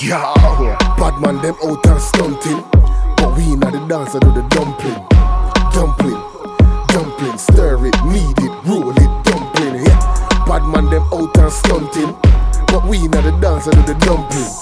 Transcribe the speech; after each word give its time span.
Yeah, 0.00 0.34
bad 0.96 1.20
man 1.20 1.42
them 1.42 1.56
out 1.64 1.86
and 1.86 2.00
stunting, 2.00 2.64
but 3.16 3.36
we 3.36 3.56
not 3.56 3.72
the 3.72 3.84
dancer 3.88 4.18
do 4.20 4.32
the 4.32 4.42
dumpling, 4.48 5.04
dumpling, 5.74 6.20
dumpling. 6.88 7.38
Stir 7.38 7.86
it, 7.86 7.96
knead 8.04 8.38
it, 8.38 8.64
roll 8.64 8.90
it, 8.90 9.24
dumpling. 9.24 9.84
Yeah, 9.84 10.44
bad 10.46 10.64
man 10.72 10.86
them 10.90 11.02
out 11.12 11.36
and 11.36 11.52
stunting, 11.52 12.16
but 12.68 12.86
we 12.86 13.08
not 13.08 13.24
the 13.24 13.32
dancer 13.40 13.72
do 13.72 13.82
the 13.82 13.94
dumpling. 14.00 14.59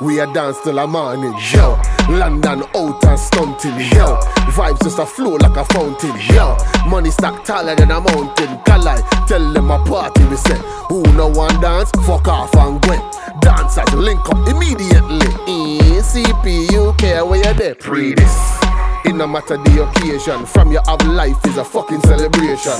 We 0.00 0.18
a 0.18 0.32
dance 0.32 0.58
till 0.62 0.76
the 0.76 0.86
morning, 0.86 1.34
yo. 1.52 1.78
London 2.08 2.62
out 2.74 3.04
and 3.04 3.18
stunting, 3.18 3.78
yo. 3.92 4.16
Vibes 4.56 4.82
just 4.82 4.98
a 4.98 5.04
flow 5.04 5.36
like 5.36 5.56
a 5.56 5.64
fountain, 5.66 6.16
yo. 6.32 6.56
Money 6.86 7.10
stack 7.10 7.44
taller 7.44 7.76
than 7.76 7.90
a 7.90 8.00
mountain. 8.00 8.58
I 8.66 9.26
tell 9.28 9.52
them 9.52 9.70
a 9.70 9.84
party? 9.84 10.24
We 10.24 10.36
say, 10.36 10.56
who 10.88 11.02
no 11.12 11.28
one 11.28 11.60
dance? 11.60 11.90
Fuck 12.06 12.28
off 12.28 12.54
and 12.56 12.80
go. 12.80 12.96
Dancers 13.40 13.92
link 13.92 14.26
up 14.30 14.48
immediately. 14.48 15.26
E 15.46 15.78
CP 16.00 16.72
UK 16.72 17.28
where 17.28 17.46
you 17.46 17.54
there? 17.54 17.74
Pre 17.74 18.14
this. 18.14 18.58
It 19.04 19.14
no 19.14 19.26
matter 19.26 19.58
the 19.58 19.86
occasion. 19.86 20.46
From 20.46 20.72
your 20.72 20.82
have 20.86 21.06
life 21.06 21.44
is 21.44 21.58
a 21.58 21.64
fucking 21.64 22.00
celebration. 22.00 22.72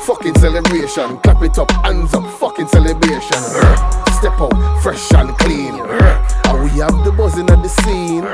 Fucking 0.00 0.34
celebration. 0.38 1.18
Clap 1.18 1.42
it 1.42 1.58
up, 1.58 1.70
hands 1.84 2.14
up, 2.14 2.28
fucking 2.40 2.66
celebration. 2.66 4.13
Step 4.24 4.40
out, 4.40 4.80
fresh 4.82 5.12
and 5.12 5.36
clean. 5.36 5.74
Uh, 5.74 6.42
and 6.46 6.64
we 6.64 6.70
have 6.80 7.04
the 7.04 7.12
buzzing 7.12 7.44
at 7.50 7.62
the 7.62 7.68
scene. 7.68 8.24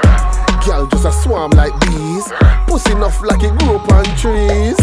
Girl 0.63 0.87
just 0.87 1.05
a 1.05 1.11
swarm 1.11 1.51
like 1.59 1.75
bees. 1.80 2.30
Pussy 2.69 2.93
enough 2.93 3.21
like 3.23 3.43
it 3.43 3.51
grew 3.59 3.74
up 3.74 3.91
on 3.91 4.05
trees. 4.15 4.79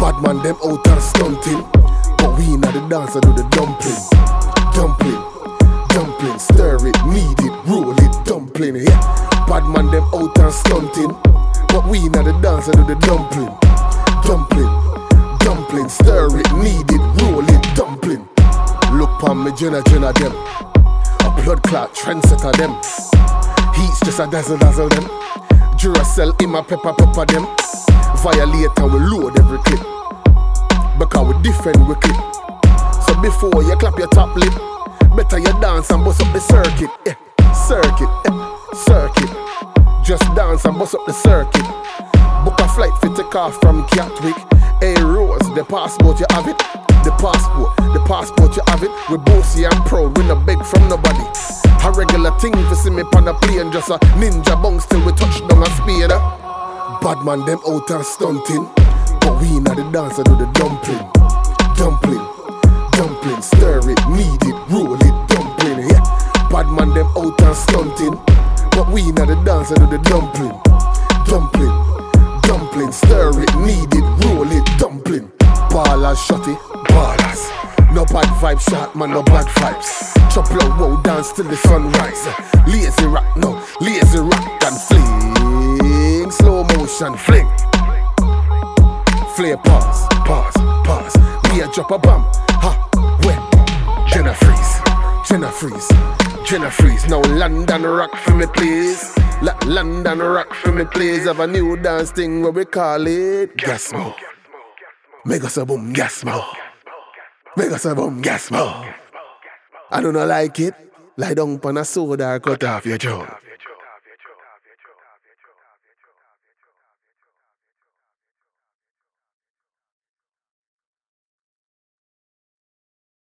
Bad 0.00 0.16
man 0.24 0.40
them 0.40 0.56
out 0.64 0.88
and 0.88 1.02
stunting. 1.02 1.60
But 2.16 2.38
we 2.38 2.54
inna 2.56 2.72
the 2.72 2.80
dance 2.88 3.12
do 3.12 3.28
the 3.36 3.44
dumpling. 3.52 4.00
Dumpling, 4.72 5.20
dumpling, 5.92 6.38
stir 6.38 6.80
it, 6.80 6.96
knead 7.04 7.40
it, 7.44 7.52
roll 7.68 7.92
it, 7.92 8.24
dumpling. 8.24 8.76
Yeah. 8.76 9.44
Bad 9.44 9.68
man 9.68 9.92
them 9.92 10.08
out 10.16 10.38
and 10.38 10.54
stunting. 10.64 11.12
But 11.68 11.84
we 11.92 11.98
inna 12.08 12.24
the 12.24 12.32
dance 12.40 12.72
do 12.72 12.88
the 12.88 12.96
dumpling. 13.04 13.52
Dumpling, 14.24 14.72
dumpling, 15.44 15.90
stir 15.90 16.40
it, 16.40 16.48
knead 16.56 16.88
it, 16.88 17.04
roll 17.20 17.44
it, 17.44 17.76
dumpling. 17.76 18.27
Pon 19.18 19.42
me, 19.42 19.50
Jenna, 19.56 19.82
Jenna 19.82 20.12
them. 20.12 20.32
A 20.32 21.42
blood 21.42 21.60
clot 21.64 21.92
trendsetter 21.92 22.54
them. 22.56 22.70
Heat's 23.74 23.98
just 24.04 24.20
a 24.20 24.28
dazzle 24.30 24.58
dazzle 24.58 24.88
them. 24.88 25.04
Duracell 25.74 26.40
in 26.40 26.50
my 26.50 26.62
pepper 26.62 26.92
pepper 26.92 27.26
them. 27.26 27.44
Violate 28.22 28.70
and 28.78 28.92
we 28.92 29.00
load 29.00 29.36
every 29.36 29.58
clip. 29.58 29.80
Because 30.98 31.34
we 31.34 31.42
different 31.42 31.78
we 31.88 31.96
clip. 31.96 32.16
So 33.06 33.20
before 33.20 33.62
you 33.64 33.74
clap 33.76 33.98
your 33.98 34.06
top 34.08 34.36
lip, 34.36 34.54
better 35.16 35.40
you 35.40 35.60
dance 35.60 35.90
and 35.90 36.04
bust 36.04 36.22
up 36.22 36.32
the 36.32 36.38
circuit. 36.38 36.90
Yeah, 37.04 37.52
circuit, 37.52 38.10
yeah, 38.24 38.74
circuit. 38.86 40.04
Just 40.04 40.22
dance 40.36 40.64
and 40.64 40.78
bust 40.78 40.94
up 40.94 41.04
the 41.06 41.12
circuit. 41.12 41.66
Book 42.44 42.60
a 42.60 42.68
flight 42.68 42.92
for 43.00 43.12
take 43.16 43.34
off 43.34 43.60
from 43.60 43.84
Gatwick. 43.90 44.36
Hey 44.80 44.94
Rose, 45.02 45.40
the 45.56 45.64
passport 45.68 46.20
you 46.20 46.26
have 46.30 46.46
it. 46.46 46.77
The 47.04 47.12
passport, 47.18 47.76
the 47.94 48.00
passport 48.06 48.56
you 48.56 48.62
have 48.66 48.82
it. 48.82 48.90
We 49.10 49.16
bossy 49.18 49.64
and 49.64 49.74
proud, 49.86 50.16
we 50.18 50.24
no 50.26 50.36
beg 50.36 50.62
from 50.64 50.88
nobody. 50.88 51.24
A 51.84 51.92
regular 51.92 52.36
thing 52.38 52.52
to 52.52 52.74
see 52.76 52.90
me 52.90 53.02
on 53.14 53.28
a 53.28 53.34
plane, 53.34 53.70
just 53.72 53.88
a 53.88 53.98
ninja 54.18 54.60
bounce 54.62 54.84
till 54.86 55.04
we 55.06 55.12
touch 55.12 55.40
down 55.48 55.62
a 55.62 55.66
speed. 55.78 56.10
eh? 56.10 56.20
Bad 57.00 57.24
man 57.24 57.46
them 57.46 57.60
out 57.66 57.88
and 57.90 58.04
stunting, 58.04 58.68
but 59.22 59.40
we 59.40 59.46
inna 59.56 59.74
the 59.74 59.88
dance 59.92 60.18
I 60.18 60.22
do 60.24 60.34
the 60.36 60.50
dumpling, 60.58 61.06
dumpling, 61.78 62.24
dumpling, 62.98 63.40
stir 63.42 63.78
it, 63.88 64.00
knead 64.10 64.42
it, 64.42 64.56
roll 64.68 64.98
it, 64.98 65.14
dumpling. 65.30 65.86
Yeah, 65.88 66.02
bad 66.50 66.66
man 66.74 66.90
them 66.92 67.06
out 67.16 67.40
and 67.40 67.56
stunting, 67.56 68.18
but 68.74 68.90
we 68.90 69.02
inna 69.02 69.24
the 69.26 69.36
dance 69.46 69.70
I 69.70 69.76
do 69.78 69.86
the 69.86 69.98
dumpling, 70.10 70.58
dumpling, 71.30 71.72
dumpling, 72.42 72.90
stir 72.92 73.30
it, 73.40 73.54
knead 73.62 73.94
it, 73.94 74.04
roll 74.26 74.50
it, 74.50 74.66
dumpling. 74.78 75.30
Ballers, 75.70 76.16
shotty, 76.26 76.56
No 77.98 78.04
bad 78.04 78.26
vibes, 78.38 78.60
shot 78.68 78.94
man, 78.94 79.10
no 79.10 79.24
bad 79.24 79.46
vibes. 79.46 80.14
Chop 80.32 80.48
low, 80.52 80.68
wow, 80.78 81.02
dance 81.02 81.32
till 81.32 81.46
the 81.46 81.56
sunrise. 81.56 82.22
Lazy 82.68 83.06
rock, 83.06 83.36
no, 83.36 83.60
lazy 83.80 84.18
rock 84.18 84.64
and 84.64 84.78
fling. 84.86 86.30
Slow 86.30 86.62
motion, 86.62 87.16
fling. 87.16 87.48
Flare, 89.34 89.56
pause, 89.56 90.06
pause, 90.26 90.54
pause. 90.84 91.16
Me 91.50 91.60
a 91.60 91.66
drop 91.72 91.90
a 91.90 91.98
bomb, 91.98 92.24
ha, 92.62 92.70
where? 93.24 93.40
Jenna 94.12 94.32
freeze, 94.34 94.78
Jenna 95.28 95.50
freeze, 95.50 95.88
Jenna 96.46 96.70
freeze. 96.70 97.08
Now 97.08 97.22
London 97.22 97.82
rock 97.82 98.14
for 98.16 98.36
me, 98.36 98.46
please. 98.46 99.12
La 99.42 99.56
London 99.66 100.20
rock 100.20 100.54
for 100.54 100.70
me, 100.70 100.84
please. 100.84 101.24
Have 101.24 101.40
a 101.40 101.46
new 101.48 101.76
dance 101.76 102.12
thing 102.12 102.42
where 102.42 102.52
we 102.52 102.64
call 102.64 103.04
it 103.08 103.56
gas 103.56 103.84
smoke. 103.84 104.14
Make 105.24 105.42
us 105.42 105.56
a 105.56 105.66
boom, 105.66 105.92
gas 105.92 106.14
smoke. 106.14 106.54
Make 107.58 107.72
us 107.72 107.86
a 107.86 107.94
boom, 107.94 108.22
gas. 108.22 108.52
I 108.52 110.00
do 110.00 110.12
not 110.12 110.28
like 110.28 110.60
it. 110.60 110.74
Lie 111.16 111.34
down 111.34 111.58
on 111.64 111.76
a 111.78 111.84
soda 111.84 112.38
cut 112.38 112.62
off 112.62 112.86
your 112.86 112.98
jaw. 112.98 113.26